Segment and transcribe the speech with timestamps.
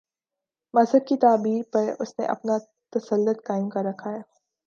[0.73, 2.57] مذہب کی تعبیر پر اس نے اپنا
[2.93, 4.21] تسلط قائم کر رکھا ہے۔